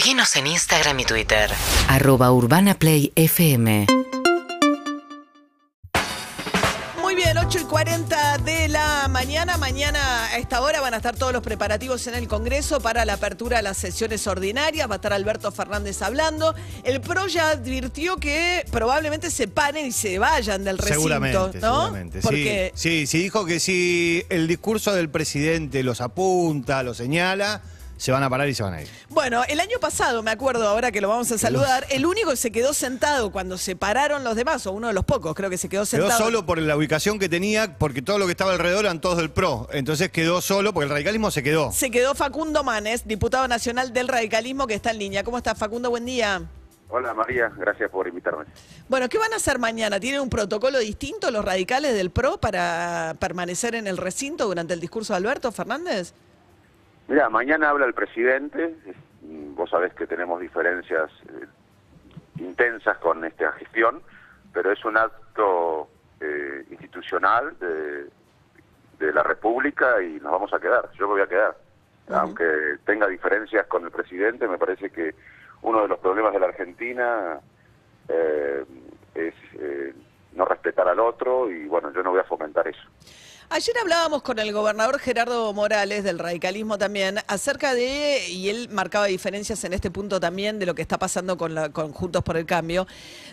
Seguinos 0.00 0.34
en 0.36 0.46
Instagram 0.46 0.98
y 1.00 1.04
Twitter. 1.04 1.50
Arroba 1.86 2.32
Urbana 2.32 2.72
Play 2.72 3.12
FM. 3.16 3.86
Muy 7.02 7.14
bien, 7.14 7.36
8 7.36 7.58
y 7.60 7.64
40 7.64 8.38
de 8.38 8.68
la 8.68 9.08
mañana. 9.10 9.58
Mañana 9.58 10.24
a 10.28 10.38
esta 10.38 10.62
hora 10.62 10.80
van 10.80 10.94
a 10.94 10.96
estar 10.96 11.16
todos 11.16 11.34
los 11.34 11.42
preparativos 11.42 12.06
en 12.06 12.14
el 12.14 12.28
Congreso 12.28 12.80
para 12.80 13.04
la 13.04 13.12
apertura 13.12 13.58
de 13.58 13.62
las 13.62 13.76
sesiones 13.76 14.26
ordinarias. 14.26 14.88
Va 14.88 14.94
a 14.94 14.96
estar 14.96 15.12
Alberto 15.12 15.52
Fernández 15.52 16.00
hablando. 16.00 16.54
El 16.82 17.02
PRO 17.02 17.26
ya 17.26 17.50
advirtió 17.50 18.16
que 18.16 18.64
probablemente 18.70 19.30
se 19.30 19.48
paren 19.48 19.84
y 19.84 19.92
se 19.92 20.18
vayan 20.18 20.64
del 20.64 20.78
recinto. 20.78 20.98
Seguramente, 20.98 21.60
¿no? 21.60 21.82
seguramente. 21.82 22.20
Porque 22.22 22.72
Sí, 22.74 23.00
sí, 23.00 23.06
sí, 23.06 23.22
dijo 23.24 23.44
que 23.44 23.60
si 23.60 24.24
el 24.30 24.48
discurso 24.48 24.94
del 24.94 25.10
presidente 25.10 25.82
los 25.82 26.00
apunta, 26.00 26.82
los 26.82 26.96
señala, 26.96 27.60
se 28.00 28.12
van 28.12 28.22
a 28.22 28.30
parar 28.30 28.48
y 28.48 28.54
se 28.54 28.62
van 28.62 28.72
a 28.72 28.80
ir. 28.82 28.88
Bueno, 29.10 29.42
el 29.46 29.60
año 29.60 29.78
pasado, 29.78 30.22
me 30.22 30.30
acuerdo 30.30 30.66
ahora 30.66 30.90
que 30.90 31.02
lo 31.02 31.08
vamos 31.10 31.30
a 31.32 31.36
saludar, 31.36 31.84
el 31.90 32.06
único 32.06 32.30
que 32.30 32.36
se 32.36 32.50
quedó 32.50 32.72
sentado 32.72 33.30
cuando 33.30 33.58
se 33.58 33.76
pararon 33.76 34.24
los 34.24 34.36
demás, 34.36 34.66
o 34.66 34.72
uno 34.72 34.86
de 34.86 34.94
los 34.94 35.04
pocos, 35.04 35.34
creo 35.34 35.50
que 35.50 35.58
se 35.58 35.68
quedó 35.68 35.82
Quedó 35.82 35.86
sentado. 35.86 36.18
solo 36.18 36.46
por 36.46 36.56
la 36.58 36.76
ubicación 36.76 37.18
que 37.18 37.28
tenía, 37.28 37.76
porque 37.76 38.00
todo 38.00 38.18
lo 38.18 38.24
que 38.24 38.32
estaba 38.32 38.52
alrededor 38.52 38.86
eran 38.86 39.02
todos 39.02 39.18
del 39.18 39.30
PRO. 39.30 39.68
Entonces 39.72 40.10
quedó 40.10 40.40
solo, 40.40 40.72
porque 40.72 40.84
el 40.84 40.90
radicalismo 40.90 41.30
se 41.30 41.42
quedó. 41.42 41.72
Se 41.72 41.90
quedó 41.90 42.14
Facundo 42.14 42.64
Manes, 42.64 43.06
diputado 43.06 43.46
nacional 43.48 43.92
del 43.92 44.08
radicalismo 44.08 44.66
que 44.66 44.74
está 44.74 44.92
en 44.92 44.98
línea. 44.98 45.22
¿Cómo 45.22 45.36
está 45.36 45.54
Facundo? 45.54 45.90
Buen 45.90 46.06
día. 46.06 46.42
Hola 46.88 47.12
María, 47.12 47.52
gracias 47.56 47.90
por 47.90 48.08
invitarme. 48.08 48.46
Bueno, 48.88 49.08
¿qué 49.10 49.18
van 49.18 49.32
a 49.34 49.36
hacer 49.36 49.58
mañana? 49.58 50.00
¿Tienen 50.00 50.22
un 50.22 50.30
protocolo 50.30 50.78
distinto 50.78 51.30
los 51.30 51.44
radicales 51.44 51.94
del 51.94 52.10
PRO 52.10 52.40
para 52.40 53.14
permanecer 53.20 53.74
en 53.74 53.86
el 53.86 53.98
recinto 53.98 54.46
durante 54.46 54.72
el 54.72 54.80
discurso 54.80 55.12
de 55.12 55.18
Alberto 55.18 55.52
Fernández? 55.52 56.14
Mira, 57.10 57.28
mañana 57.28 57.70
habla 57.70 57.86
el 57.86 57.92
presidente, 57.92 58.72
vos 59.20 59.68
sabés 59.68 59.92
que 59.94 60.06
tenemos 60.06 60.40
diferencias 60.40 61.10
eh, 61.28 61.44
intensas 62.38 62.98
con 62.98 63.24
esta 63.24 63.50
gestión, 63.54 64.00
pero 64.52 64.70
es 64.70 64.84
un 64.84 64.96
acto 64.96 65.88
eh, 66.20 66.64
institucional 66.70 67.58
de, 67.58 68.04
de 69.04 69.12
la 69.12 69.24
República 69.24 70.00
y 70.00 70.20
nos 70.20 70.30
vamos 70.30 70.54
a 70.54 70.60
quedar, 70.60 70.88
yo 70.92 71.08
me 71.08 71.14
voy 71.14 71.22
a 71.22 71.26
quedar. 71.26 71.56
Aunque 72.10 72.76
tenga 72.84 73.08
diferencias 73.08 73.66
con 73.66 73.84
el 73.84 73.90
presidente, 73.90 74.46
me 74.46 74.58
parece 74.58 74.90
que 74.90 75.12
uno 75.62 75.82
de 75.82 75.88
los 75.88 75.98
problemas 75.98 76.32
de 76.32 76.38
la 76.38 76.46
Argentina 76.46 77.40
eh, 78.08 78.64
es 79.16 79.34
eh, 79.54 79.94
no 80.34 80.44
respetar 80.44 80.86
al 80.86 81.00
otro 81.00 81.50
y 81.50 81.66
bueno, 81.66 81.92
yo 81.92 82.04
no 82.04 82.10
voy 82.12 82.20
a 82.20 82.24
fomentar 82.24 82.68
eso. 82.68 82.88
Ayer 83.52 83.74
hablábamos 83.82 84.22
con 84.22 84.38
el 84.38 84.52
gobernador 84.52 85.00
Gerardo 85.00 85.52
Morales, 85.52 86.04
del 86.04 86.20
radicalismo 86.20 86.78
también, 86.78 87.18
acerca 87.26 87.74
de, 87.74 88.28
y 88.28 88.48
él 88.48 88.68
marcaba 88.70 89.06
diferencias 89.06 89.64
en 89.64 89.72
este 89.72 89.90
punto 89.90 90.20
también 90.20 90.60
de 90.60 90.66
lo 90.66 90.76
que 90.76 90.82
está 90.82 91.00
pasando 91.00 91.36
con, 91.36 91.56
la, 91.56 91.70
con 91.70 91.90
Juntos 91.92 92.22
por 92.22 92.36
el 92.36 92.46
Cambio, 92.46 92.86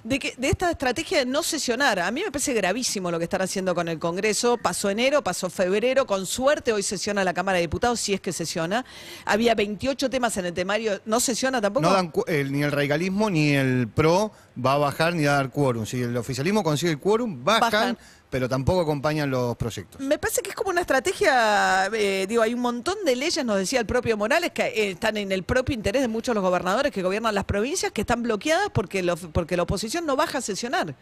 de, 0.04 0.18
que, 0.18 0.34
de 0.36 0.50
esta 0.50 0.72
estrategia 0.72 1.20
de 1.20 1.28
no 1.28 1.44
sesionar. 1.44 2.00
A 2.00 2.10
mí 2.10 2.24
me 2.26 2.32
parece 2.32 2.54
gravísimo 2.54 3.12
lo 3.12 3.20
que 3.20 3.26
están 3.26 3.44
haciendo 3.44 3.76
con 3.76 3.88
el 3.90 4.00
Congreso. 4.00 4.58
Pasó 4.58 4.90
enero, 4.90 5.24
pasó 5.24 5.52
febrero, 5.52 6.08
con 6.08 6.26
suerte 6.26 6.74
hoy 6.74 6.82
sesiona 6.82 7.24
la 7.24 7.36
Cámara 7.36 7.58
de 7.58 7.62
Diputados, 7.62 8.00
si 8.00 8.16
es 8.16 8.20
que 8.20 8.34
sesiona. 8.34 8.86
Había 9.24 9.54
28 9.54 10.10
temas 10.10 10.36
en 10.38 10.48
el 10.48 10.54
temario, 10.56 11.00
¿no 11.06 11.20
sesiona 11.20 11.62
tampoco? 11.62 11.86
No 11.88 11.94
dan 11.94 12.12
el- 12.26 12.52
ni 12.52 12.64
el 12.64 12.72
radicalismo 12.72 13.30
ni 13.30 13.52
el 13.52 13.88
PRO 13.88 14.32
va 14.66 14.74
a 14.74 14.78
bajar 14.80 15.14
ni 15.14 15.28
a 15.28 15.34
dar 15.34 15.52
quórum. 15.52 15.86
Si 15.86 16.02
el 16.02 16.18
oficialismo 16.18 16.64
consigue 16.64 16.92
el 16.94 16.98
quórum, 17.00 17.44
bajan, 17.44 17.62
Bajan. 17.72 17.98
Pero 18.30 18.50
tampoco 18.50 18.82
acompañan 18.82 19.30
los 19.32 19.56
proyectos. 19.56 20.02
Me 20.02 20.18
parece 20.18 20.42
que 20.42 20.50
es 20.50 20.56
como 20.56 20.70
una 20.70 20.82
estrategia, 20.82 21.86
eh, 21.94 22.26
digo, 22.28 22.42
hay 22.42 22.54
un 22.54 22.60
montón 22.62 22.96
de 23.06 23.16
leyes, 23.16 23.44
nos 23.46 23.58
decía 23.58 23.80
el 23.80 23.86
propio 23.86 24.18
Morales, 24.18 24.52
que 24.52 24.64
eh, 24.64 24.92
están 24.92 25.16
en 25.18 25.32
el 25.32 25.44
propio 25.44 25.74
interés 25.74 26.02
de 26.02 26.08
muchos 26.10 26.34
de 26.34 26.42
los 26.42 26.44
gobernadores 26.50 26.92
que 26.92 27.02
gobiernan 27.02 27.34
las 27.36 27.46
provincias, 27.46 27.92
que 27.92 28.02
están 28.02 28.24
bloqueadas 28.24 28.70
porque, 28.72 29.02
lo- 29.04 29.16
porque 29.34 29.56
la 29.56 29.64
oposición 29.64 30.06
no 30.06 30.16
baja 30.16 30.40
a 30.40 30.42
sesionar. 30.42 30.94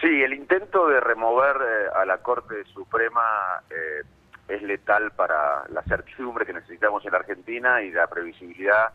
Sí, 0.00 0.22
el 0.22 0.32
intento 0.32 0.88
de 0.88 0.98
remover 0.98 1.56
eh, 1.56 1.88
a 1.94 2.04
la 2.06 2.18
Corte 2.18 2.64
Suprema 2.72 3.62
eh, 3.68 4.02
es 4.48 4.62
letal 4.62 5.12
para 5.12 5.64
la 5.68 5.82
certidumbre 5.82 6.46
que 6.46 6.52
necesitamos 6.54 7.04
en 7.04 7.12
la 7.12 7.18
Argentina 7.18 7.82
y 7.82 7.90
la 7.90 8.06
previsibilidad. 8.08 8.88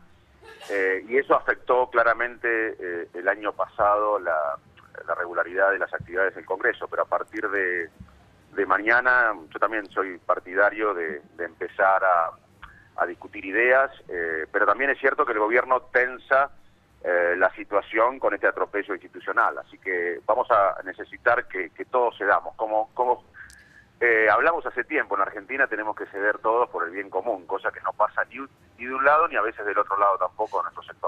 eh, 0.70 1.06
y 1.08 1.18
eso 1.18 1.36
afectó 1.36 1.90
claramente 1.90 2.48
eh, 2.80 3.08
el 3.14 3.28
año 3.28 3.54
pasado 3.54 4.20
la, 4.20 4.58
la 5.08 5.16
regularidad 5.16 5.72
de 5.72 5.80
las 5.80 5.94
actividades 5.94 6.36
del 6.36 6.46
Congreso, 6.46 6.88
pero 6.88 7.04
a 7.04 7.06
partir 7.06 7.50
de, 7.50 7.90
mañana 8.66 9.34
yo 9.50 9.60
también 9.60 9.86
soy 9.90 10.18
partidario 10.18 10.94
de, 10.94 11.22
empezar 11.40 12.04
a, 12.04 13.06
discutir 13.06 13.46
ideas, 13.46 13.92
eh, 14.08 14.48
pero 14.52 14.66
también 14.66 14.90
es 14.90 14.98
cierto 15.00 15.26
que 15.26 15.34
el 15.34 15.40
gobierno 15.40 15.82
tensa 15.92 16.50
eh, 17.08 17.36
la 17.38 17.54
situación 17.54 18.18
con 18.18 18.34
este 18.34 18.48
atropello 18.48 18.96
institucional. 18.96 19.56
Así 19.60 19.78
que 19.78 20.22
vamos 20.26 20.50
a 20.50 20.82
necesitar 20.84 21.48
que, 21.48 21.70
todos 21.92 22.18
cedamos. 22.18 22.56
Como, 22.56 22.90
como 22.96 23.24
eh, 24.00 24.28
hablamos 24.28 24.66
hace 24.66 24.84
tiempo, 24.86 25.16
en 25.16 25.22
Argentina 25.22 25.68
tenemos 25.68 25.96
que 25.96 26.08
ceder 26.08 26.40
todos 26.40 26.68
por 26.70 26.84
el 26.84 26.90
bien 26.90 27.12
común, 27.12 27.46
cosa 27.46 27.72
que 27.72 27.80
no 27.82 27.94
pasa 27.94 28.26
ni, 28.26 28.38
ni 28.80 28.86
de 28.86 28.94
un 28.96 29.06
lado 29.06 29.28
ni 29.28 29.36
a 29.36 29.42
veces 29.44 29.64
del 29.68 29.78
otro 29.78 29.96
lado 29.98 30.18
tampoco 30.18 30.58
en 30.58 30.64
nuestro 30.64 30.82
sector. 30.82 31.05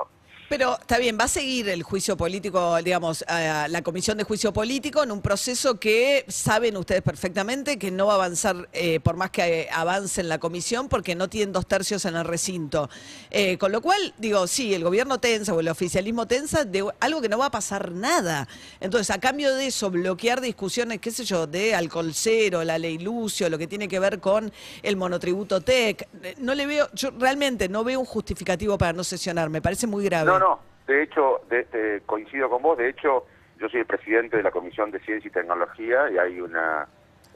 Pero 0.49 0.77
está 0.79 0.97
bien, 0.97 1.17
va 1.19 1.25
a 1.25 1.27
seguir 1.27 1.67
el 1.67 1.83
juicio 1.83 2.15
político, 2.15 2.77
digamos, 2.81 3.25
eh, 3.27 3.65
la 3.67 3.81
comisión 3.81 4.17
de 4.17 4.23
juicio 4.23 4.53
político 4.53 5.03
en 5.03 5.11
un 5.11 5.21
proceso 5.21 5.77
que 5.77 6.23
saben 6.29 6.77
ustedes 6.77 7.01
perfectamente 7.01 7.77
que 7.77 7.91
no 7.91 8.07
va 8.07 8.13
a 8.13 8.15
avanzar 8.15 8.69
eh, 8.71 9.01
por 9.01 9.17
más 9.17 9.29
que 9.31 9.61
eh, 9.61 9.67
avance 9.73 10.21
en 10.21 10.29
la 10.29 10.39
comisión 10.39 10.87
porque 10.87 11.15
no 11.15 11.27
tienen 11.27 11.51
dos 11.51 11.67
tercios 11.67 12.05
en 12.05 12.15
el 12.15 12.23
recinto. 12.23 12.89
Eh, 13.29 13.57
con 13.57 13.73
lo 13.73 13.81
cual, 13.81 14.13
digo, 14.17 14.47
sí, 14.47 14.73
el 14.73 14.85
gobierno 14.85 15.19
tensa 15.19 15.53
o 15.53 15.59
el 15.59 15.67
oficialismo 15.67 16.27
tensa 16.27 16.63
de 16.63 16.85
algo 17.01 17.19
que 17.19 17.27
no 17.27 17.37
va 17.37 17.47
a 17.47 17.51
pasar 17.51 17.91
nada. 17.91 18.47
Entonces, 18.79 19.09
a 19.09 19.19
cambio 19.19 19.53
de 19.53 19.67
eso, 19.67 19.91
bloquear 19.91 20.39
discusiones, 20.39 21.01
qué 21.01 21.11
sé 21.11 21.25
yo, 21.25 21.45
de 21.45 21.75
alcohol 21.75 22.13
cero, 22.13 22.63
la 22.63 22.77
ley 22.77 22.99
Lucio, 22.99 23.49
lo 23.49 23.57
que 23.57 23.67
tiene 23.67 23.89
que 23.89 23.99
ver 23.99 24.21
con 24.21 24.53
el 24.81 24.95
monotributo 24.95 25.59
TEC, 25.59 26.07
no 26.37 26.55
le 26.55 26.65
veo, 26.65 26.89
yo 26.93 27.11
realmente 27.19 27.67
no 27.67 27.83
veo 27.83 27.99
un 27.99 28.05
justificativo 28.05 28.77
para 28.77 28.93
no 28.93 29.03
sesionar, 29.03 29.49
me 29.49 29.61
parece 29.61 29.87
muy 29.87 30.05
grave. 30.05 30.36
No, 30.39 30.59
de 30.87 31.03
hecho, 31.03 31.41
de- 31.49 31.63
de- 31.65 32.01
coincido 32.05 32.49
con 32.49 32.61
vos, 32.61 32.77
de 32.77 32.89
hecho, 32.89 33.25
yo 33.59 33.69
soy 33.69 33.81
el 33.81 33.85
presidente 33.85 34.37
de 34.37 34.43
la 34.43 34.51
Comisión 34.51 34.91
de 34.91 34.99
Ciencia 34.99 35.27
y 35.27 35.31
Tecnología 35.31 36.09
y 36.11 36.17
hay 36.17 36.39
una 36.41 36.87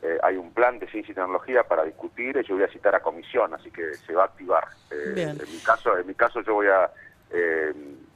eh, 0.03 0.17
hay 0.23 0.35
un 0.35 0.51
plan 0.51 0.79
de 0.79 0.88
ciencia 0.88 1.11
y 1.11 1.16
tecnología 1.16 1.61
para 1.63 1.84
discutir 1.84 2.35
y 2.35 2.44
yo 2.44 2.56
voy 2.56 2.63
a 2.63 2.67
citar 2.69 2.95
a 2.95 3.01
comisión, 3.01 3.53
así 3.53 3.69
que 3.69 3.97
se 4.07 4.13
va 4.16 4.23
a 4.23 4.25
activar. 4.25 4.63
Eh. 4.90 5.13
En 5.40 5.51
mi 5.51 5.59
caso, 5.59 5.95
en 5.95 6.07
mi 6.07 6.16
caso 6.16 6.41
yo 6.41 6.56
voy 6.56 6.66
a 6.67 6.90
eh, 7.29 7.72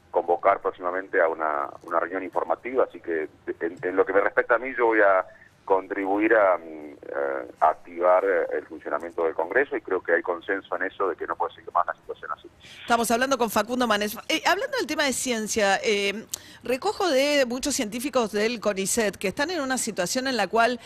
convocar 0.09 0.61
próximamente 0.61 1.21
a 1.21 1.27
una, 1.27 1.69
una 1.83 1.99
reunión 1.99 2.23
informativa, 2.23 2.85
así 2.85 2.99
que 2.99 3.27
en, 3.59 3.77
en 3.83 3.95
lo 3.95 4.03
que 4.03 4.13
me 4.13 4.21
respecta 4.21 4.55
a 4.55 4.57
mí 4.57 4.73
yo 4.75 4.87
voy 4.87 5.01
a 5.01 5.25
contribuir 5.63 6.33
a, 6.33 6.57
mm, 6.57 6.84
eh, 7.07 7.51
activar 7.59 8.23
eh, 8.25 8.57
el 8.57 8.65
funcionamiento 8.65 9.23
del 9.23 9.33
Congreso 9.33 9.75
y 9.75 9.81
creo 9.81 10.01
que 10.01 10.13
hay 10.13 10.21
consenso 10.21 10.75
en 10.75 10.83
eso 10.83 11.07
de 11.07 11.15
que 11.15 11.27
no 11.27 11.35
puede 11.35 11.53
seguir 11.53 11.71
más 11.71 11.85
la 11.85 11.93
situación 11.93 12.31
así. 12.31 12.49
Estamos 12.81 13.09
hablando 13.11 13.37
con 13.37 13.49
Facundo 13.49 13.87
Manes. 13.87 14.17
Eh, 14.27 14.41
hablando 14.45 14.77
del 14.77 14.87
tema 14.87 15.03
de 15.03 15.13
ciencia, 15.13 15.79
eh, 15.83 16.25
recojo 16.63 17.09
de 17.09 17.45
muchos 17.45 17.75
científicos 17.75 18.31
del 18.31 18.59
CONICET 18.59 19.15
que 19.17 19.27
están 19.27 19.51
en 19.51 19.61
una 19.61 19.77
situación 19.77 20.27
en 20.27 20.37
la 20.37 20.47
cual, 20.47 20.79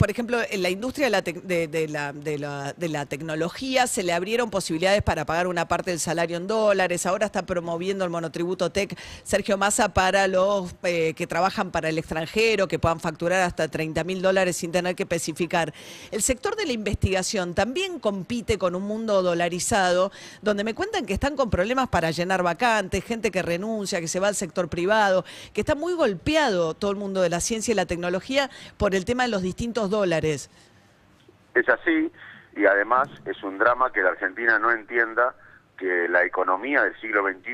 por 0.00 0.10
ejemplo, 0.10 0.38
en 0.50 0.62
la 0.62 0.70
industria 0.70 1.10
de 1.10 1.10
la, 1.10 2.12
de 2.14 2.38
la- 2.38 2.72
de 2.72 2.88
la 2.88 3.04
tecnología 3.04 3.86
se 3.86 4.02
le 4.02 4.14
abrieron 4.14 4.48
posibilidades 4.48 5.02
para 5.02 5.26
pagar 5.26 5.46
una 5.46 5.68
parte 5.68 5.90
del 5.90 6.00
salario 6.00 6.38
en 6.38 6.46
dólares. 6.46 7.04
Ahora 7.04 7.26
está 7.26 7.44
promoviendo 7.44 8.02
el 8.06 8.10
monotributo 8.10 8.72
TEC 8.72 8.96
Sergio 9.24 9.58
Massa 9.58 9.90
para 9.92 10.26
los 10.26 10.74
eh, 10.84 11.12
que 11.14 11.26
trabajan 11.26 11.70
para 11.70 11.90
el 11.90 11.98
extranjero, 11.98 12.66
que 12.66 12.78
puedan 12.78 12.98
facturar 12.98 13.42
hasta 13.42 13.68
30 13.68 14.02
mil 14.04 14.22
dólares 14.22 14.56
sin 14.56 14.72
tener 14.72 14.96
que 14.96 15.02
especificar. 15.02 15.74
El 16.10 16.22
sector 16.22 16.56
de 16.56 16.64
la 16.64 16.72
investigación 16.72 17.52
también 17.52 17.98
compite 17.98 18.56
con 18.56 18.74
un 18.74 18.84
mundo 18.84 19.22
dolarizado, 19.22 20.12
donde 20.40 20.64
me 20.64 20.72
cuentan 20.74 21.04
que 21.04 21.12
están 21.12 21.36
con 21.36 21.50
problemas 21.50 21.90
para 21.90 22.10
llenar 22.10 22.42
vacantes, 22.42 23.04
gente 23.04 23.30
que 23.30 23.42
renuncia, 23.42 24.00
que 24.00 24.08
se 24.08 24.18
va 24.18 24.28
al 24.28 24.34
sector 24.34 24.70
privado, 24.70 25.26
que 25.52 25.60
está 25.60 25.74
muy 25.74 25.92
golpeado 25.92 26.72
todo 26.72 26.90
el 26.90 26.96
mundo 26.96 27.20
de 27.20 27.28
la 27.28 27.40
ciencia 27.40 27.72
y 27.72 27.74
la 27.74 27.84
tecnología 27.84 28.48
por 28.78 28.94
el 28.94 29.04
tema 29.04 29.24
de 29.24 29.28
los 29.28 29.42
distintos 29.42 29.89
dólares. 29.90 30.50
Es 31.54 31.68
así 31.68 32.10
y 32.56 32.66
además 32.66 33.08
es 33.26 33.42
un 33.42 33.58
drama 33.58 33.92
que 33.92 34.02
la 34.02 34.10
Argentina 34.10 34.58
no 34.58 34.70
entienda 34.70 35.34
que 35.76 36.08
la 36.08 36.24
economía 36.24 36.82
del 36.82 36.98
siglo 37.00 37.22
XXI 37.22 37.52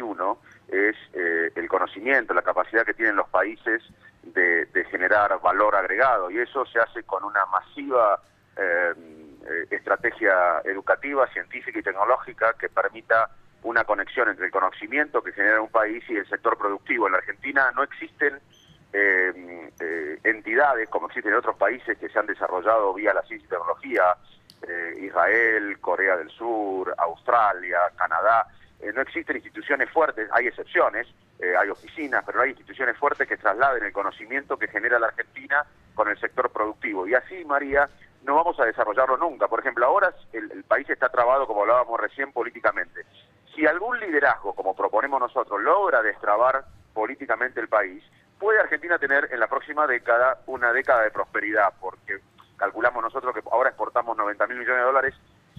es 0.69 0.97
eh, 1.13 1.53
el 1.55 1.69
conocimiento, 1.69 2.35
la 2.35 2.43
capacidad 2.43 2.85
que 2.85 2.95
tienen 2.95 3.17
los 3.17 3.29
países 3.29 3.83
de, 4.23 4.67
de 4.67 4.85
generar 4.87 5.41
valor 5.41 5.77
agregado 5.77 6.31
y 6.31 6.39
eso 6.39 6.67
se 6.67 6.81
hace 6.81 7.05
con 7.05 7.23
una 7.25 7.47
masiva 7.47 8.21
eh, 8.57 8.95
eh, 9.49 9.67
estrategia 9.71 10.61
educativa, 10.65 11.29
científica 11.29 11.79
y 11.79 11.83
tecnológica 11.83 12.55
que 12.55 12.69
permita 12.69 13.31
una 13.63 13.85
conexión 13.85 14.29
entre 14.29 14.47
el 14.47 14.51
conocimiento 14.51 15.23
que 15.23 15.33
genera 15.33 15.61
un 15.61 15.71
país 15.71 16.03
y 16.09 16.17
el 16.17 16.29
sector 16.29 16.59
productivo. 16.59 17.07
En 17.07 17.13
la 17.13 17.19
Argentina 17.19 17.71
no 17.77 17.83
existen 17.85 18.41
eh, 18.97 19.71
eh, 19.79 20.19
entidades 20.25 20.89
como 20.89 21.07
existen 21.07 21.33
en 21.33 21.39
otros 21.39 21.57
países 21.57 21.99
que 21.99 22.09
se 22.09 22.19
han 22.19 22.27
desarrollado 22.27 22.95
vía 22.95 23.13
la 23.13 23.23
ciencia 23.23 23.47
y 23.47 23.51
tecnología, 23.51 24.17
eh, 24.67 24.95
Israel, 25.03 25.79
Corea 25.81 26.17
del 26.17 26.31
Sur, 26.31 26.95
Australia, 26.97 27.79
Canadá, 27.97 28.47
eh, 28.81 28.91
no 28.95 29.03
existen 29.03 29.37
instituciones 29.37 29.91
fuertes, 29.91 30.29
hay 30.33 30.47
excepciones, 30.47 31.07
hay 31.61 31.69
oficinas, 31.69 32.25
pero 32.25 32.39
no 32.39 32.45
hay 32.45 32.51
instituciones 32.51 32.97
fuertes 32.97 33.29
que 33.29 33.37
trasladen 33.37 33.85
el 33.85 33.93
conocimiento 33.93 34.57
que 34.57 34.69
genera 34.69 34.99
la 34.99 35.09
Argentina 35.09 35.67
con 35.95 36.09
el 36.09 36.19
sector 36.19 36.49
productivo. 36.49 37.07
Y 37.07 37.13
así, 37.13 37.45
María, 37.45 37.91
no 38.23 38.37
vamos 38.37 38.59
a 38.59 38.65
desarrollarlo 38.65 39.19
nunca. 39.19 39.47
Por 39.47 39.61
ejemplo, 39.61 39.85
ahora 39.85 40.15
el, 40.33 40.51
el 40.51 40.65
país 40.65 40.89
está 40.89 41.11
trabado, 41.11 41.47
como 41.47 41.61
hablábamos 41.61 42.01
recién, 42.01 42.33
políticamente. 42.33 43.05
Si 43.55 43.67
algún 43.67 44.01
liderazgo, 44.01 44.55
como 44.55 44.75
proponemos 44.75 45.21
nosotros, 45.21 45.61
logra 45.61 46.01
destrabar 46.01 46.65
políticamente 46.95 47.61
el 47.61 47.69
país, 47.69 48.03
puede 48.39 48.61
Argentina 48.61 48.99
tener 48.99 49.29
en 49.33 49.41
la 49.41 49.47
próxima 49.49 49.87
década 49.87 50.39
una 50.47 50.73
década 50.73 51.03
de 51.03 51.11
prosperidad, 51.11 51.73
porque 51.81 52.19
calculamos 52.57 53.03
nosotros 53.03 53.35
que 53.35 53.43
ahora 53.51 53.71
exportamos 53.71 54.17
90 54.17 54.47
mil 54.47 54.59
millones 54.59 54.81
de 54.81 54.87
dólares, 54.87 55.15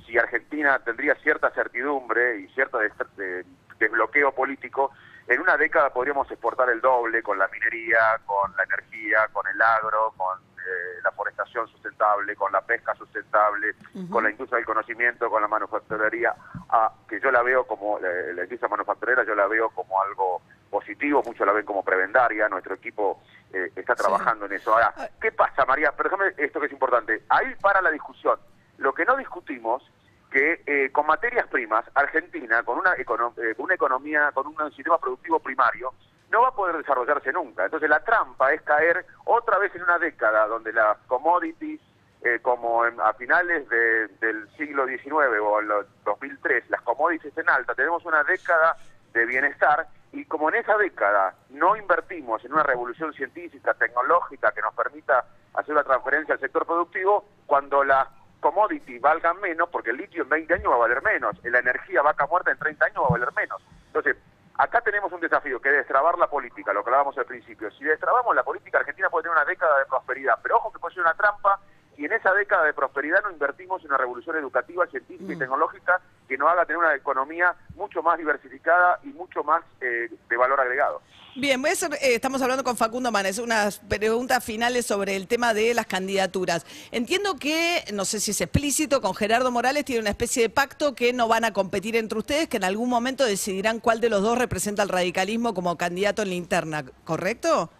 si 0.06 0.18
Argentina 0.18 0.79
tendría 0.79 1.15
cierta 1.15 1.50
certidumbre 1.51 2.39
y 2.39 2.47
cierto 2.50 2.77
des- 2.79 2.94
de- 3.18 3.45
desbloqueo 3.79 4.31
político, 4.31 4.91
en 5.27 5.41
una 5.41 5.57
década 5.57 5.89
podríamos 5.91 6.29
exportar 6.31 6.69
el 6.69 6.79
doble 6.81 7.21
con 7.21 7.38
la 7.38 7.47
minería, 7.50 8.19
con 8.25 8.56
la 8.56 8.63
energía, 8.63 9.27
con 9.33 9.45
el 9.47 9.62
agro, 9.62 10.13
con 10.15 10.39
eh, 10.39 11.00
la 11.03 11.12
forestación 11.12 11.68
sustentable, 11.68 12.35
con 12.35 12.51
la 12.51 12.62
pesca 12.62 12.95
sustentable, 12.95 13.75
con 14.09 14.23
la 14.23 14.31
industria 14.31 14.57
del 14.57 14.65
conocimiento, 14.65 15.30
con 15.30 15.41
la 15.41 15.47
manufacturería, 15.47 16.33
ah, 16.69 16.91
que 17.07 17.19
yo 17.19 17.30
la 17.31 17.41
veo 17.44 17.65
como, 17.68 18.00
eh, 18.00 18.33
la 18.33 18.44
industria 18.44 18.69
manufacturera 18.69 19.23
yo 19.25 19.35
la 19.35 19.47
veo 19.47 19.69
como 19.69 20.01
algo 20.01 20.41
positivo, 20.67 21.23
muchos 21.25 21.45
la 21.45 21.53
ven 21.53 21.65
como 21.65 21.83
prebendaria, 21.83 22.47
nuestro 22.49 22.75
equipo 22.75 23.21
eh, 23.53 23.71
está 23.75 23.95
Sí. 23.95 24.03
trabajando 24.03 24.45
en 24.45 24.53
eso. 24.53 24.73
Ahora, 24.73 24.93
¿qué 25.21 25.31
pasa, 25.31 25.65
María? 25.65 25.91
Pero 25.95 26.09
déjame 26.09 26.33
esto 26.37 26.59
que 26.59 26.65
es 26.67 26.71
importante. 26.71 27.23
Ahí 27.29 27.55
para 27.61 27.81
la 27.81 27.91
discusión. 27.91 28.39
Lo 28.77 28.93
que 28.93 29.05
no 29.05 29.15
discutimos 29.15 29.83
que 30.29 30.61
eh, 30.65 30.91
con 30.91 31.05
materias 31.07 31.47
primas, 31.47 31.85
Argentina, 31.95 32.61
con 32.63 32.77
una, 32.77 32.95
econo- 32.97 33.33
eh, 33.37 33.55
una 33.57 33.75
economía, 33.75 34.31
con 34.33 34.47
un 34.47 34.57
sistema 34.73 34.97
productivo 34.97 35.39
primario, 35.39 35.93
no 36.29 36.41
va 36.41 36.49
a 36.49 36.55
poder 36.55 36.75
desarrollarse 36.77 37.31
nunca. 37.31 37.63
Entonces 37.65 37.89
la 37.89 38.03
trampa 38.03 38.51
es 38.51 38.61
caer 38.63 39.05
otra 39.23 39.57
vez 39.57 39.73
en 39.73 39.83
una 39.83 39.97
década 39.97 40.45
donde 40.47 40.73
las 40.73 40.97
commodities, 41.07 41.79
eh, 42.21 42.39
como 42.41 42.85
en- 42.85 42.99
a 42.99 43.13
finales 43.13 43.69
de- 43.69 44.07
del 44.19 44.49
siglo 44.57 44.85
XIX 44.85 45.39
o 45.41 45.61
en 45.61 45.69
los 45.69 45.85
2003, 46.03 46.69
las 46.69 46.81
commodities 46.81 47.35
en 47.37 47.49
alta, 47.49 47.73
tenemos 47.73 48.03
una 48.03 48.21
década 48.25 48.75
de 49.13 49.25
bienestar 49.25 49.87
y 50.12 50.25
como 50.25 50.50
en 50.50 50.56
esa 50.56 50.77
década 50.77 51.36
no 51.50 51.75
invertimos 51.75 52.44
en 52.45 52.54
una 52.54 52.63
revolución 52.63 53.13
científica, 53.13 53.74
tecnológica 53.74 54.51
que 54.51 54.62
nos 54.62 54.74
permita 54.74 55.25
hacer 55.54 55.74
una 55.74 55.83
transferencia 55.83 56.36
al 56.36 56.39
sector 56.39 56.65
productivo, 56.65 57.25
cuando 57.45 57.83
las 57.83 58.07
commodities 58.39 59.01
valgan 59.01 59.39
menos, 59.42 59.69
porque 59.69 59.89
el 59.89 59.98
litio 59.98 60.24
en 60.24 60.30
20 60.30 60.54
años 60.54 60.71
va 60.71 60.75
a 60.75 60.80
valer 60.80 61.01
menos, 61.01 61.36
la 61.44 61.59
energía 61.59 62.01
vaca 62.01 62.25
muerta 62.27 62.51
en 62.51 62.57
30 62.57 62.86
años 62.86 63.04
va 63.04 63.07
a 63.07 63.12
valer 63.12 63.33
menos. 63.36 63.62
Entonces, 63.88 64.15
acá 64.57 64.81
tenemos 64.81 65.12
un 65.12 65.19
desafío 65.19 65.59
que 65.59 65.69
es 65.69 65.75
destrabar 65.75 66.18
la 66.18 66.27
política, 66.27 66.74
lo 66.74 66.83
que 66.83 66.89
hablábamos 66.89 67.18
al 67.18 67.25
principio. 67.25 67.69
Si 67.71 67.83
destrabamos 67.83 68.36
la 68.36 68.44
política, 68.44 68.80
Argentina 68.80 69.09
puede 69.09 69.24
tener 69.24 69.38
una 69.38 69.45
década 69.45 69.80
de 69.80 69.86
prosperidad, 69.86 70.39
pero 70.42 70.57
ojo 70.57 70.71
que 70.71 70.80
puede 70.80 70.95
ser 70.95 71.04
una 71.04 71.13
trampa 71.15 71.59
y 71.97 72.05
en 72.05 72.13
esa 72.13 72.31
década 72.33 72.65
de 72.65 72.73
prosperidad 72.73 73.23
no 73.23 73.31
invertimos 73.31 73.81
en 73.81 73.88
una 73.88 73.97
revolución 73.97 74.38
educativa, 74.38 74.85
científica 74.88 75.33
y 75.33 75.38
tecnológica 75.38 75.99
que 76.27 76.38
nos 76.38 76.49
haga 76.49 76.65
tener 76.65 76.77
una 76.77 76.95
economía 76.95 77.55
mucho 77.75 78.03
más 78.03 78.17
diversificada 78.17 78.99
y 79.03 79.07
mucho 79.07 79.44
más 79.44 79.63
eh, 79.81 80.09
de 80.29 80.38
valor 80.38 80.59
agregado. 80.59 81.01
Bien, 81.35 81.61
voy 81.61 81.69
a 81.69 81.73
hacer, 81.73 81.94
eh, 81.94 82.15
estamos 82.15 82.41
hablando 82.41 82.63
con 82.63 82.77
Facundo 82.77 83.11
Manes, 83.11 83.39
unas 83.39 83.79
preguntas 83.79 84.44
finales 84.44 84.85
sobre 84.85 85.15
el 85.15 85.27
tema 85.27 85.53
de 85.53 85.73
las 85.73 85.85
candidaturas. 85.85 86.65
Entiendo 86.91 87.35
que, 87.35 87.83
no 87.94 88.05
sé 88.05 88.19
si 88.19 88.31
es 88.31 88.41
explícito, 88.41 89.01
con 89.01 89.15
Gerardo 89.15 89.51
Morales 89.51 89.85
tiene 89.85 90.01
una 90.01 90.09
especie 90.11 90.44
de 90.44 90.49
pacto 90.49 90.94
que 90.95 91.13
no 91.13 91.27
van 91.27 91.45
a 91.45 91.53
competir 91.53 91.95
entre 91.95 92.19
ustedes, 92.19 92.47
que 92.47 92.57
en 92.57 92.63
algún 92.63 92.89
momento 92.89 93.23
decidirán 93.23 93.79
cuál 93.79 94.01
de 94.01 94.09
los 94.09 94.21
dos 94.21 94.38
representa 94.38 94.83
el 94.83 94.89
radicalismo 94.89 95.53
como 95.53 95.77
candidato 95.77 96.21
en 96.21 96.29
la 96.29 96.35
interna, 96.35 96.85
¿correcto? 97.03 97.71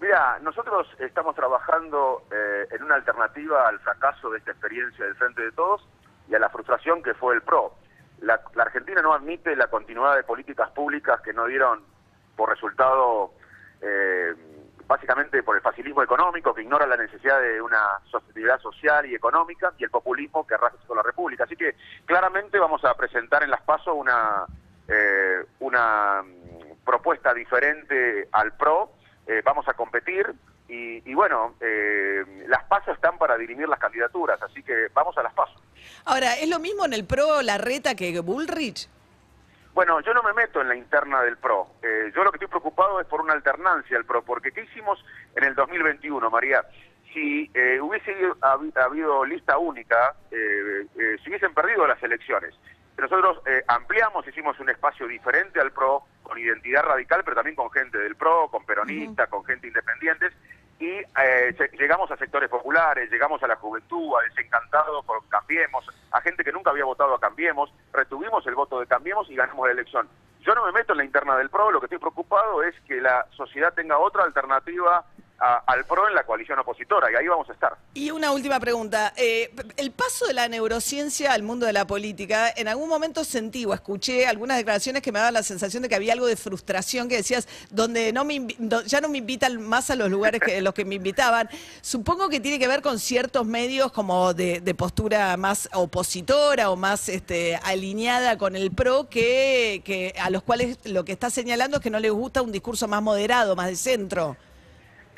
Mira, 0.00 0.38
nosotros 0.42 0.86
estamos 1.00 1.34
trabajando 1.34 2.22
eh, 2.30 2.68
en 2.70 2.84
una 2.84 2.94
alternativa 2.94 3.68
al 3.68 3.80
fracaso 3.80 4.30
de 4.30 4.38
esta 4.38 4.52
experiencia 4.52 5.04
del 5.04 5.16
Frente 5.16 5.42
de 5.42 5.52
Todos 5.52 5.86
y 6.28 6.34
a 6.34 6.38
la 6.38 6.48
frustración 6.50 7.02
que 7.02 7.14
fue 7.14 7.34
el 7.34 7.42
PRO. 7.42 7.74
La, 8.20 8.40
la 8.54 8.64
Argentina 8.64 9.02
no 9.02 9.12
admite 9.12 9.56
la 9.56 9.66
continuidad 9.68 10.16
de 10.16 10.22
políticas 10.22 10.70
públicas 10.70 11.20
que 11.20 11.32
no 11.32 11.46
dieron 11.46 11.82
por 12.36 12.48
resultado, 12.48 13.32
eh, 13.82 14.32
básicamente 14.86 15.42
por 15.42 15.56
el 15.56 15.62
facilismo 15.62 16.02
económico, 16.02 16.54
que 16.54 16.62
ignora 16.62 16.86
la 16.86 16.96
necesidad 16.96 17.40
de 17.40 17.60
una 17.60 17.98
sostenibilidad 18.04 18.60
social 18.60 19.04
y 19.06 19.14
económica, 19.14 19.72
y 19.78 19.84
el 19.84 19.90
populismo 19.90 20.46
que 20.46 20.54
arrasa 20.54 20.76
con 20.86 20.96
la 20.96 21.02
República. 21.02 21.44
Así 21.44 21.56
que 21.56 21.74
claramente 22.06 22.58
vamos 22.58 22.84
a 22.84 22.94
presentar 22.94 23.42
en 23.42 23.50
las 23.50 23.62
PASO 23.62 23.94
una, 23.94 24.46
eh, 24.86 25.44
una 25.58 26.22
mm, 26.22 26.84
propuesta 26.84 27.34
diferente 27.34 28.28
al 28.30 28.56
PRO, 28.56 28.92
eh, 29.28 29.40
vamos 29.44 29.68
a 29.68 29.74
competir 29.74 30.26
y, 30.68 31.08
y 31.08 31.14
bueno, 31.14 31.54
eh, 31.60 32.24
las 32.48 32.64
PASO 32.64 32.90
están 32.92 33.16
para 33.18 33.36
dirimir 33.36 33.68
las 33.68 33.78
candidaturas, 33.78 34.42
así 34.42 34.62
que 34.62 34.88
vamos 34.92 35.16
a 35.16 35.22
las 35.22 35.32
PASO. 35.34 35.54
Ahora, 36.06 36.34
¿es 36.38 36.48
lo 36.48 36.58
mismo 36.58 36.84
en 36.84 36.92
el 36.94 37.04
PRO 37.06 37.42
la 37.42 37.58
reta 37.58 37.94
que 37.94 38.18
Bullrich? 38.20 38.88
Bueno, 39.74 40.00
yo 40.00 40.12
no 40.12 40.22
me 40.24 40.32
meto 40.32 40.60
en 40.60 40.68
la 40.68 40.74
interna 40.74 41.22
del 41.22 41.36
PRO. 41.36 41.68
Eh, 41.82 42.10
yo 42.14 42.24
lo 42.24 42.32
que 42.32 42.36
estoy 42.36 42.48
preocupado 42.48 43.00
es 43.00 43.06
por 43.06 43.20
una 43.20 43.32
alternancia 43.34 43.96
al 43.96 44.04
PRO, 44.04 44.22
porque 44.22 44.50
¿qué 44.50 44.62
hicimos 44.62 45.04
en 45.36 45.44
el 45.44 45.54
2021, 45.54 46.30
María? 46.30 46.64
Si 47.14 47.48
eh, 47.54 47.80
hubiese 47.80 48.12
habi- 48.40 48.76
habido 48.76 49.24
lista 49.24 49.56
única, 49.58 50.14
eh, 50.32 50.84
eh, 50.98 51.16
si 51.22 51.28
hubiesen 51.30 51.54
perdido 51.54 51.86
las 51.86 52.02
elecciones, 52.02 52.54
nosotros 52.96 53.40
eh, 53.46 53.62
ampliamos, 53.68 54.26
hicimos 54.26 54.58
un 54.58 54.68
espacio 54.70 55.06
diferente 55.06 55.60
al 55.60 55.70
PRO, 55.70 56.02
con 56.28 56.38
identidad 56.38 56.82
radical, 56.84 57.22
pero 57.24 57.34
también 57.34 57.56
con 57.56 57.70
gente 57.70 57.98
del 57.98 58.14
PRO, 58.14 58.48
con 58.50 58.64
peronistas, 58.64 59.28
con 59.28 59.44
gente 59.44 59.66
independientes, 59.66 60.32
y 60.78 60.86
eh, 60.90 61.54
lle- 61.58 61.70
llegamos 61.76 62.08
a 62.12 62.16
sectores 62.16 62.48
populares, 62.48 63.10
llegamos 63.10 63.42
a 63.42 63.48
la 63.48 63.56
juventud, 63.56 64.14
a 64.16 64.22
desencantados 64.28 65.04
por 65.04 65.26
Cambiemos, 65.28 65.84
a 66.12 66.20
gente 66.20 66.44
que 66.44 66.52
nunca 66.52 66.70
había 66.70 66.84
votado 66.84 67.14
a 67.14 67.20
Cambiemos, 67.20 67.72
retuvimos 67.92 68.46
el 68.46 68.54
voto 68.54 68.78
de 68.78 68.86
Cambiemos 68.86 69.28
y 69.30 69.34
ganamos 69.34 69.66
la 69.66 69.72
elección. 69.72 70.08
Yo 70.42 70.54
no 70.54 70.64
me 70.64 70.72
meto 70.72 70.92
en 70.92 70.98
la 70.98 71.04
interna 71.04 71.36
del 71.36 71.50
PRO, 71.50 71.72
lo 71.72 71.80
que 71.80 71.86
estoy 71.86 71.98
preocupado 71.98 72.62
es 72.62 72.74
que 72.86 73.00
la 73.00 73.26
sociedad 73.32 73.72
tenga 73.74 73.98
otra 73.98 74.22
alternativa 74.22 75.04
al 75.38 75.84
PRO 75.84 76.08
en 76.08 76.14
la 76.14 76.24
coalición 76.24 76.58
opositora, 76.58 77.12
y 77.12 77.14
ahí 77.14 77.28
vamos 77.28 77.48
a 77.48 77.52
estar. 77.52 77.76
Y 77.94 78.10
una 78.10 78.32
última 78.32 78.58
pregunta. 78.58 79.12
Eh, 79.16 79.54
el 79.76 79.92
paso 79.92 80.26
de 80.26 80.34
la 80.34 80.48
neurociencia 80.48 81.32
al 81.32 81.42
mundo 81.42 81.66
de 81.66 81.72
la 81.72 81.86
política, 81.86 82.52
en 82.56 82.68
algún 82.68 82.88
momento 82.88 83.24
sentí 83.24 83.64
o 83.64 83.72
escuché 83.72 84.26
algunas 84.26 84.56
declaraciones 84.56 85.02
que 85.02 85.12
me 85.12 85.18
daban 85.20 85.34
la 85.34 85.42
sensación 85.42 85.82
de 85.82 85.88
que 85.88 85.94
había 85.94 86.12
algo 86.12 86.26
de 86.26 86.36
frustración 86.36 87.08
que 87.08 87.16
decías, 87.16 87.46
donde 87.70 88.12
no 88.12 88.24
me 88.24 88.46
ya 88.86 89.00
no 89.00 89.08
me 89.08 89.18
invitan 89.18 89.60
más 89.62 89.90
a 89.90 89.96
los 89.96 90.10
lugares 90.10 90.40
que 90.40 90.60
los 90.60 90.74
que 90.74 90.84
me 90.84 90.96
invitaban. 90.96 91.48
Supongo 91.82 92.28
que 92.28 92.40
tiene 92.40 92.58
que 92.58 92.68
ver 92.68 92.82
con 92.82 92.98
ciertos 92.98 93.46
medios 93.46 93.92
como 93.92 94.34
de, 94.34 94.60
de 94.60 94.74
postura 94.74 95.36
más 95.36 95.68
opositora 95.72 96.70
o 96.70 96.76
más 96.76 97.08
este, 97.08 97.56
alineada 97.62 98.38
con 98.38 98.56
el 98.56 98.72
PRO, 98.72 99.08
que, 99.08 99.82
que 99.84 100.14
a 100.20 100.30
los 100.30 100.42
cuales 100.42 100.78
lo 100.84 101.04
que 101.04 101.12
está 101.12 101.30
señalando 101.30 101.76
es 101.76 101.82
que 101.82 101.90
no 101.90 102.00
les 102.00 102.12
gusta 102.12 102.42
un 102.42 102.52
discurso 102.52 102.88
más 102.88 103.02
moderado, 103.02 103.54
más 103.54 103.68
de 103.68 103.76
centro. 103.76 104.36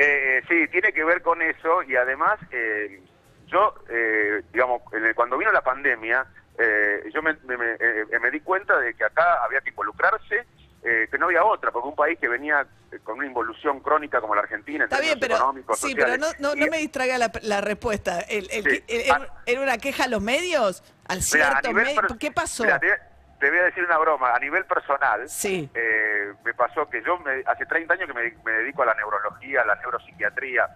Eh, 0.02 0.42
sí, 0.48 0.66
tiene 0.68 0.94
que 0.94 1.04
ver 1.04 1.20
con 1.20 1.42
eso 1.42 1.82
y 1.82 1.94
además 1.94 2.38
eh, 2.52 3.02
yo, 3.48 3.74
eh, 3.90 4.40
digamos, 4.50 4.80
en 4.94 5.04
el- 5.04 5.14
cuando 5.14 5.36
vino 5.36 5.52
la 5.52 5.60
pandemia, 5.60 6.24
eh, 6.58 7.02
yo 7.12 7.20
me, 7.20 7.34
me- 7.44 7.58
me- 7.58 7.76
eh, 7.78 8.06
me 8.18 8.30
di 8.30 8.40
cuenta 8.40 8.78
de 8.78 8.94
que 8.94 9.04
acá 9.04 9.44
había 9.44 9.60
que 9.60 9.68
involucrarse, 9.68 10.46
eh, 10.82 11.06
que 11.10 11.18
no 11.18 11.26
había 11.26 11.44
otra, 11.44 11.70
porque 11.70 11.88
un 11.88 11.94
país 11.94 12.18
que 12.18 12.28
venía 12.28 12.66
con 13.04 13.18
una 13.18 13.26
involución 13.26 13.80
crónica 13.80 14.22
como 14.22 14.34
la 14.34 14.40
Argentina, 14.40 14.84
en 14.84 14.90
Está 14.90 15.00
bien, 15.00 15.20
pero 15.20 15.36
económicos, 15.36 15.78
sí, 15.78 15.94
pero 15.94 16.16
no, 16.16 16.28
sociales, 16.28 16.40
no, 16.40 16.54
y- 16.54 16.60
no 16.60 16.66
me 16.70 16.78
distraiga 16.78 17.18
la, 17.18 17.30
la 17.42 17.60
respuesta. 17.60 18.20
El, 18.20 18.48
el- 18.50 18.64
Sí. 18.64 18.84
el- 18.88 19.00
el- 19.02 19.10
Ah. 19.12 19.26
¿Era 19.44 19.60
una 19.60 19.76
queja 19.76 20.04
a 20.04 20.08
los 20.08 20.22
medios? 20.22 20.82
¿Al 21.06 21.18
Mira, 21.18 21.48
a 21.48 21.50
cierto 21.60 21.68
nivel 21.68 21.84
medio? 21.84 22.16
¿Qué 22.18 22.30
pasó? 22.32 22.64
Mira, 22.64 22.80
te, 23.40 23.50
voy 23.50 23.58
a 23.58 23.64
decir 23.64 23.84
una 23.84 23.98
broma. 23.98 24.34
A 24.34 24.38
nivel 24.38 24.64
personal, 24.66 25.28
Sí. 25.28 25.68
eh, 25.74 26.32
me 26.44 26.54
pasó 26.54 26.88
que 26.88 27.02
yo 27.02 27.18
me- 27.18 27.42
hace 27.46 27.66
30 27.66 27.94
años 27.94 28.06
que 28.06 28.14
me, 28.14 28.30
me 28.44 28.52
dedico 28.52 28.82
a 28.82 28.86
la 28.86 28.94
neurología, 28.94 29.62
a 29.62 29.64
la 29.66 29.74
neuropsiquiatría, 29.76 30.68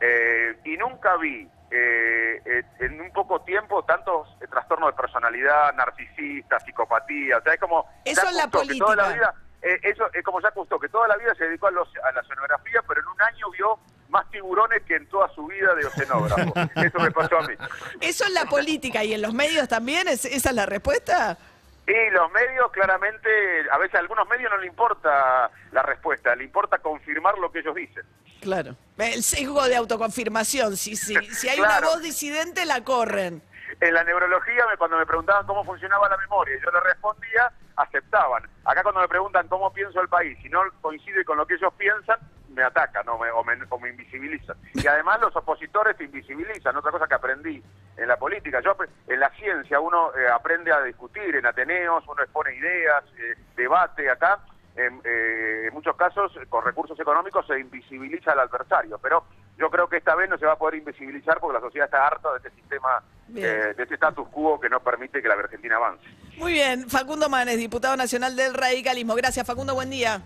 eh, 0.00 0.56
y 0.64 0.76
nunca 0.76 1.16
vi 1.16 1.48
eh, 1.74 2.40
eh, 2.44 2.62
en 2.80 3.00
un 3.00 3.10
poco 3.12 3.40
tiempo 3.42 3.82
tantos 3.84 4.28
eh, 4.42 4.46
trastornos 4.46 4.90
de 4.90 4.96
personalidad, 5.00 5.72
narcisista, 5.74 6.60
psicopatía. 6.60 7.38
O 7.38 7.42
sea, 7.42 7.54
es 7.54 7.60
como... 7.60 7.86
Eso 8.04 8.28
en 8.28 8.36
la 8.36 8.44
que 8.44 8.50
Toda 8.50 8.64
la 8.64 9.04
política. 9.04 9.12
vida, 9.14 9.34
eso 9.82 10.04
es 10.12 10.22
como 10.24 10.40
Jacques 10.40 10.54
Cousteau, 10.54 10.78
que 10.80 10.88
toda 10.90 11.08
la 11.08 11.16
vida 11.16 11.34
se 11.34 11.44
dedicó 11.44 11.68
a, 11.68 11.70
los- 11.70 11.88
a 12.04 12.12
la 12.12 12.22
sonografía, 12.24 12.82
pero 12.86 13.00
en 13.00 13.06
un 13.06 13.22
año 13.22 13.50
vio 13.52 13.78
más 14.10 14.28
tiburones 14.30 14.82
que 14.82 14.96
en 14.96 15.08
toda 15.08 15.28
su 15.34 15.46
vida 15.46 15.74
de 15.74 15.86
oceanógrafo. 15.86 16.52
Eso 16.76 16.98
me 16.98 17.10
pasó 17.10 17.38
a 17.38 17.42
mí. 17.48 17.54
¿Eso 18.02 18.26
en 18.26 18.34
la 18.34 18.44
política 18.44 19.02
y 19.04 19.14
en 19.14 19.22
los 19.22 19.32
medios 19.32 19.66
también? 19.68 20.08
¿Es, 20.08 20.26
¿Esa 20.26 20.50
es 20.50 20.54
la 20.54 20.66
respuesta? 20.66 21.38
Y 21.86 22.10
los 22.10 22.30
medios, 22.30 22.70
claramente, 22.70 23.28
a 23.70 23.78
veces 23.78 23.96
a 23.96 23.98
algunos 23.98 24.28
medios 24.28 24.50
no 24.50 24.58
le 24.58 24.66
importa 24.68 25.50
la 25.72 25.82
respuesta, 25.82 26.34
le 26.36 26.44
importa 26.44 26.78
confirmar 26.78 27.36
lo 27.38 27.50
que 27.50 27.58
ellos 27.58 27.74
dicen. 27.74 28.04
Claro. 28.40 28.76
El 28.98 29.22
sesgo 29.22 29.64
de 29.66 29.76
autoconfirmación. 29.76 30.76
Si, 30.76 30.94
si, 30.96 31.14
si 31.16 31.48
hay 31.48 31.58
una 31.60 31.80
voz 31.80 32.00
disidente, 32.00 32.64
la 32.66 32.84
corren. 32.84 33.42
En 33.80 33.94
la 33.94 34.04
neurología, 34.04 34.64
me- 34.70 34.76
cuando 34.76 34.96
me 34.96 35.06
preguntaban 35.06 35.44
cómo 35.46 35.64
funcionaba 35.64 36.08
la 36.08 36.16
memoria 36.18 36.54
y 36.56 36.60
yo 36.62 36.70
le 36.70 36.80
respondía, 36.80 37.50
aceptaban. 37.76 38.44
Acá 38.64 38.82
cuando 38.84 39.00
me 39.00 39.08
preguntan 39.08 39.48
cómo 39.48 39.72
pienso 39.72 40.00
el 40.00 40.08
país, 40.08 40.38
si 40.42 40.48
no 40.48 40.60
coincide 40.82 41.24
con 41.24 41.36
lo 41.36 41.46
que 41.46 41.54
ellos 41.54 41.72
piensan, 41.76 42.18
me 42.50 42.62
atacan 42.62 43.08
o 43.08 43.18
me, 43.18 43.30
o 43.30 43.42
me, 43.42 43.54
o 43.70 43.78
me 43.78 43.88
invisibilizan. 43.88 44.56
Y 44.74 44.86
además 44.86 45.20
los 45.20 45.34
opositores 45.34 45.96
te 45.96 46.04
invisibilizan, 46.04 46.76
otra 46.76 46.92
cosa 46.92 47.08
que 47.08 47.14
aprendí 47.14 47.62
en 47.96 48.08
la 48.08 48.16
política. 48.16 48.60
Yo 48.60 48.76
en 49.06 49.20
la 49.20 49.30
ciencia 49.30 49.80
uno 49.80 50.10
eh, 50.16 50.28
aprende 50.28 50.72
a 50.72 50.82
discutir 50.82 51.36
en 51.36 51.46
Ateneos, 51.46 52.04
uno 52.08 52.22
expone 52.22 52.54
ideas, 52.54 53.04
eh, 53.18 53.34
debate 53.56 54.10
acá. 54.10 54.40
En, 54.74 55.02
eh, 55.04 55.66
en 55.66 55.74
muchos 55.74 55.94
casos, 55.96 56.32
con 56.48 56.64
recursos 56.64 56.98
económicos 56.98 57.46
se 57.46 57.58
invisibiliza 57.58 58.32
al 58.32 58.40
adversario, 58.40 58.98
pero 58.98 59.24
yo 59.58 59.70
creo 59.70 59.86
que 59.86 59.98
esta 59.98 60.14
vez 60.14 60.30
no 60.30 60.38
se 60.38 60.46
va 60.46 60.52
a 60.52 60.58
poder 60.58 60.76
invisibilizar 60.76 61.38
porque 61.38 61.54
la 61.54 61.60
sociedad 61.60 61.86
está 61.86 62.06
harta 62.06 62.30
de 62.32 62.36
este 62.38 62.50
sistema, 62.50 63.02
eh, 63.36 63.74
de 63.76 63.82
este 63.82 63.94
status 63.94 64.26
quo 64.28 64.58
que 64.58 64.70
no 64.70 64.80
permite 64.80 65.20
que 65.20 65.28
la 65.28 65.34
Argentina 65.34 65.76
avance. 65.76 66.04
Muy 66.38 66.54
bien, 66.54 66.88
Facundo 66.88 67.28
Manes, 67.28 67.58
diputado 67.58 67.96
nacional 67.96 68.34
del 68.34 68.54
radicalismo. 68.54 69.14
Gracias, 69.14 69.46
Facundo, 69.46 69.74
buen 69.74 69.90
día. 69.90 70.22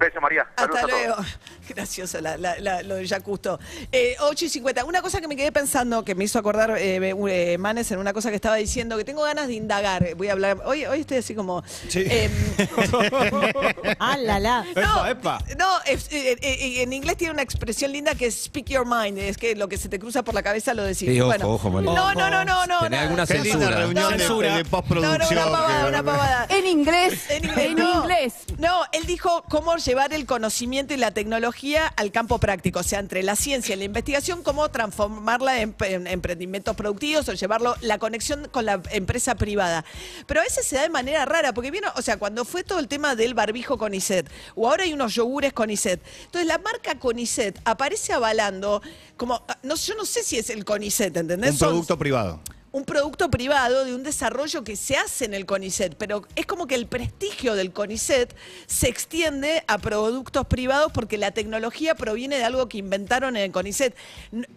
Beso, 0.00 0.20
María. 0.20 0.46
Saludos 0.56 0.80
Hasta 0.80 0.86
a 0.86 0.88
todos. 0.88 1.06
luego. 1.18 1.22
Gracioso 1.68 2.20
la- 2.20 2.36
la- 2.36 2.58
la- 2.58 2.82
lo 2.82 2.96
de 2.96 3.06
Jacusto. 3.06 3.60
Eh, 3.92 4.16
8 4.18 4.44
y 4.46 4.48
50. 4.48 4.84
Una 4.84 5.02
cosa 5.02 5.20
que 5.20 5.28
me 5.28 5.36
quedé 5.36 5.52
pensando, 5.52 6.04
que 6.04 6.14
me 6.16 6.24
hizo 6.24 6.38
acordar 6.38 6.76
eh, 6.78 6.96
eh, 7.28 7.58
Manes 7.58 7.90
en 7.92 7.98
una 7.98 8.12
cosa 8.12 8.30
que 8.30 8.36
estaba 8.36 8.56
diciendo, 8.56 8.96
que 8.96 9.04
tengo 9.04 9.22
ganas 9.22 9.46
de 9.46 9.54
indagar. 9.54 10.14
Voy 10.16 10.28
a 10.28 10.32
hablar. 10.32 10.62
Hoy, 10.64 10.84
hoy 10.86 11.00
estoy 11.00 11.18
así 11.18 11.34
como. 11.34 11.62
Sí. 11.88 12.04
em, 12.08 12.32
Ah, 13.98 14.16
la, 14.16 14.40
la. 14.40 14.64
no, 14.74 15.06
Epa, 15.06 15.10
epa. 15.10 15.38
no, 15.58 15.68
es- 15.84 16.10
eh, 16.12 16.32
eh, 16.32 16.38
eh, 16.42 16.82
en 16.82 16.92
inglés 16.92 17.16
tiene 17.16 17.32
una 17.34 17.42
expresión 17.42 17.92
linda 17.92 18.14
que 18.14 18.26
es 18.26 18.44
speak 18.44 18.66
your 18.66 18.86
mind, 18.86 19.18
es 19.18 19.36
que 19.36 19.54
lo 19.54 19.68
que 19.68 19.76
se 19.76 19.88
te 19.88 19.98
cruza 19.98 20.22
por 20.22 20.34
la 20.34 20.42
cabeza 20.42 20.74
lo 20.74 20.82
decís. 20.82 21.08
Sí, 21.10 21.20
ojo, 21.20 21.28
Bueno, 21.28 21.50
ojo, 21.50 21.70
María. 21.70 21.92
No, 21.92 22.14
no, 22.14 22.30
no, 22.30 22.44
no, 22.44 22.66
no. 22.66 22.78
Tenés 22.80 22.98
no. 23.00 23.04
alguna 23.04 23.26
censura. 23.26 23.70
reunión 23.70 24.12
de- 24.12 24.18
Censura. 24.18 24.56
de, 24.56 24.64
postproducción. 24.64 25.18
No, 25.18 25.44
no, 25.44 25.48
una 25.50 25.58
pavada, 25.58 25.86
una 25.88 26.02
pavada. 26.02 26.46
En 26.48 26.66
inglés. 26.66 27.30
En 27.30 27.44
inglés. 27.44 27.66
En 27.66 27.74
no. 27.76 27.94
inglés. 28.02 28.34
No, 28.58 28.82
él 28.92 29.04
dijo 29.06 29.44
cómo 29.48 29.76
llevar 29.90 30.12
el 30.12 30.24
conocimiento 30.24 30.94
y 30.94 30.96
la 30.98 31.10
tecnología 31.10 31.88
al 31.96 32.12
campo 32.12 32.38
práctico, 32.38 32.78
o 32.78 32.82
sea, 32.84 33.00
entre 33.00 33.24
la 33.24 33.34
ciencia 33.34 33.74
y 33.74 33.78
la 33.78 33.84
investigación, 33.84 34.44
cómo 34.44 34.68
transformarla 34.70 35.62
en, 35.62 35.74
en 35.80 36.06
emprendimientos 36.06 36.76
productivos 36.76 37.28
o 37.28 37.32
llevarlo, 37.32 37.74
la 37.80 37.98
conexión 37.98 38.46
con 38.52 38.66
la 38.66 38.80
empresa 38.92 39.34
privada. 39.34 39.84
Pero 40.28 40.40
a 40.40 40.44
veces 40.44 40.64
se 40.64 40.76
da 40.76 40.82
de 40.82 40.90
manera 40.90 41.24
rara, 41.24 41.52
porque 41.52 41.72
vino, 41.72 41.88
o 41.96 42.02
sea, 42.02 42.18
cuando 42.18 42.44
fue 42.44 42.62
todo 42.62 42.78
el 42.78 42.86
tema 42.86 43.16
del 43.16 43.34
barbijo 43.34 43.78
Conicet, 43.78 44.30
o 44.54 44.68
ahora 44.68 44.84
hay 44.84 44.92
unos 44.92 45.12
yogures 45.12 45.52
Conicet, 45.52 46.00
entonces 46.26 46.46
la 46.46 46.58
marca 46.58 46.96
Conicet 47.00 47.58
aparece 47.64 48.12
avalando, 48.12 48.82
como, 49.16 49.44
no, 49.64 49.74
yo 49.74 49.96
no 49.96 50.04
sé 50.06 50.22
si 50.22 50.38
es 50.38 50.50
el 50.50 50.64
Conicet, 50.64 51.16
¿entendés? 51.16 51.50
Un 51.50 51.58
Son- 51.58 51.68
producto 51.70 51.98
privado. 51.98 52.40
Un 52.72 52.84
producto 52.84 53.30
privado 53.30 53.84
de 53.84 53.94
un 53.94 54.04
desarrollo 54.04 54.62
que 54.62 54.76
se 54.76 54.96
hace 54.96 55.24
en 55.24 55.34
el 55.34 55.44
CONICET, 55.44 55.96
pero 55.96 56.22
es 56.36 56.46
como 56.46 56.68
que 56.68 56.76
el 56.76 56.86
prestigio 56.86 57.54
del 57.56 57.72
CONICET 57.72 58.32
se 58.66 58.88
extiende 58.88 59.64
a 59.66 59.78
productos 59.78 60.46
privados 60.46 60.92
porque 60.92 61.18
la 61.18 61.32
tecnología 61.32 61.96
proviene 61.96 62.38
de 62.38 62.44
algo 62.44 62.68
que 62.68 62.78
inventaron 62.78 63.36
en 63.36 63.42
el 63.42 63.50
CONICET. 63.50 63.96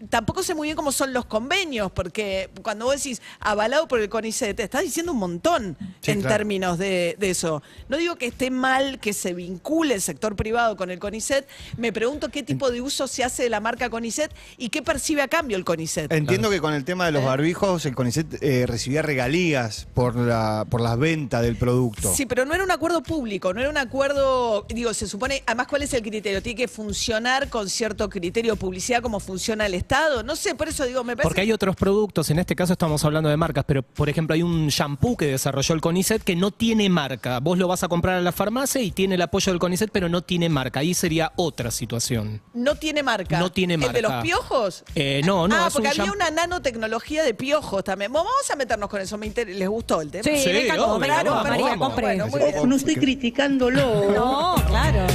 Tampoco 0.10 0.44
sé 0.44 0.54
muy 0.54 0.68
bien 0.68 0.76
cómo 0.76 0.92
son 0.92 1.12
los 1.12 1.26
convenios, 1.26 1.92
porque 1.92 2.52
cuando 2.62 2.86
vos 2.86 2.96
decís 2.98 3.20
avalado 3.40 3.88
por 3.88 4.00
el 4.00 4.10
CONICET, 4.10 4.56
te 4.58 4.64
estás 4.64 4.84
diciendo 4.84 5.12
un 5.14 5.20
montón 5.20 5.76
Sí, 6.02 6.12
en 6.12 6.22
claro. 6.22 6.36
términos 6.36 6.78
de, 6.78 7.16
de 7.18 7.30
eso. 7.32 7.64
No 7.90 7.98
digo 7.98 8.16
que 8.18 8.28
esté 8.28 8.52
mal 8.52 9.00
que 9.00 9.14
se 9.14 9.34
vincule 9.34 9.96
el 9.96 10.02
sector 10.02 10.36
privado 10.36 10.78
con 10.78 10.92
el 10.92 11.00
CONICET, 11.00 11.48
me 11.78 11.92
pregunto 11.92 12.30
qué 12.30 12.44
tipo 12.44 12.70
de 12.70 12.82
uso 12.82 13.08
se 13.08 13.24
hace 13.24 13.44
de 13.44 13.50
la 13.50 13.60
marca 13.60 13.90
CONICET 13.90 14.32
y 14.58 14.70
qué 14.70 14.84
percibe 14.84 15.24
a 15.24 15.28
cambio 15.28 15.58
el 15.58 15.66
CONICET. 15.66 16.12
Entiendo 16.12 16.52
que 16.52 16.60
con 16.62 16.76
el 16.76 16.86
tema 16.86 17.08
de 17.08 17.12
los 17.14 17.24
barbijos, 17.24 17.86
el 17.88 17.96
CONICET 17.96 18.03
eh, 18.42 18.66
recibía 18.68 19.02
regalías 19.02 19.88
por, 19.94 20.16
la, 20.16 20.66
por 20.70 20.82
las 20.82 20.98
ventas 20.98 21.42
del 21.42 21.56
producto. 21.56 22.14
Sí, 22.14 22.26
pero 22.26 22.46
no 22.46 22.54
era 22.54 22.64
un 22.64 22.72
acuerdo 22.72 23.02
público, 23.04 23.54
no 23.54 23.62
era 23.62 23.70
un 23.70 23.78
acuerdo, 23.78 24.66
digo, 24.70 24.94
se 24.94 25.08
supone, 25.08 25.44
además, 25.46 25.68
¿cuál 25.68 25.84
es 25.84 25.94
el 25.94 26.02
criterio? 26.02 26.42
Tiene 26.42 26.58
que 26.58 26.68
funcionar 26.68 27.50
con 27.50 27.70
cierto 27.70 28.10
criterio 28.10 28.54
de 28.54 28.60
publicidad 28.60 29.02
como 29.02 29.20
funciona 29.20 29.66
el 29.66 29.74
Estado. 29.74 30.24
No 30.24 30.36
sé, 30.36 30.56
por 30.56 30.68
eso 30.68 30.86
digo, 30.86 31.04
me 31.04 31.16
parece... 31.16 31.28
Porque 31.28 31.42
hay 31.42 31.52
otros 31.52 31.76
productos, 31.76 32.30
en 32.30 32.40
este 32.40 32.56
caso 32.56 32.74
estamos 32.74 33.04
hablando 33.06 33.30
de 33.30 33.38
marcas, 33.38 33.64
pero 33.68 33.84
por 33.84 34.10
ejemplo 34.10 34.34
hay 34.34 34.44
un 34.44 34.68
shampoo 34.68 35.16
que 35.18 35.28
desarrolló 35.28 35.76
el 35.76 35.82
CONICET 35.82 36.24
que 36.24 36.36
no 36.36 36.52
tiene 36.52 36.90
marca. 36.90 37.40
Vos 37.40 37.58
lo 37.58 37.68
vas 37.68 37.84
a 37.84 37.88
comprar 37.88 38.16
a 38.18 38.22
la 38.22 38.32
farmacia 38.32 38.82
y 38.82 38.92
tiene 38.92 39.16
el 39.16 39.22
apoyo 39.22 39.52
del 39.52 39.60
CONICET, 39.60 39.90
pero 39.92 40.10
no 40.10 40.22
tiene 40.22 40.50
marca. 40.50 40.80
Ahí 40.82 40.94
sería 40.94 41.32
otra 41.36 41.72
situación. 41.72 42.42
No 42.54 42.76
tiene 42.76 43.04
marca. 43.04 43.40
No 43.40 43.52
tiene 43.52 43.76
¿El 43.76 43.80
de 43.82 43.88
marca. 43.88 44.02
los 44.02 44.24
piojos? 44.24 44.84
Eh, 44.96 45.22
no, 45.26 45.48
no, 45.48 45.56
Ah, 45.56 45.68
es 45.68 45.74
porque 45.74 45.90
un 45.90 46.02
había 46.02 46.12
una 46.12 46.32
nanotecnología 46.32 47.24
de 47.24 47.34
piojos 47.34 47.84
también. 47.84 47.93
Bueno, 47.96 48.14
Vamos 48.14 48.32
a 48.52 48.56
meternos 48.56 48.90
con 48.90 49.02
eso, 49.02 49.18
me 49.18 49.26
inter- 49.28 49.48
¿les 49.50 49.68
gustó 49.70 50.02
el 50.02 50.10
tema? 50.12 50.24
Sí, 50.24 50.38
Sí, 50.38 50.52
venga, 50.52 50.74
obvio, 50.76 50.88
compraron, 50.88 51.34
vamos, 51.34 51.50
María, 51.50 51.78
compre. 51.78 52.18
Bueno, 52.30 52.66
no 52.66 52.76
estoy 52.76 52.96
criticándolo. 52.96 54.12
No, 54.12 54.56
claro. 54.68 55.08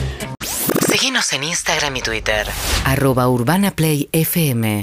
Seguinos 0.89 1.33
en 1.33 1.45
Instagram 1.45 1.97
y 1.97 2.01
Twitter. 2.03 2.47
Arroba 2.85 3.29
Urbana 3.29 3.71
Play 3.71 4.09
FM 4.13 4.83